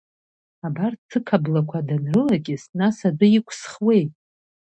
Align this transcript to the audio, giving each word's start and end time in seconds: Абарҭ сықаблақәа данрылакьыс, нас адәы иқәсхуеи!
Абарҭ 0.65 0.99
сықаблақәа 1.09 1.85
данрылакьыс, 1.87 2.63
нас 2.79 2.97
адәы 3.07 3.27
иқәсхуеи! 3.37 4.03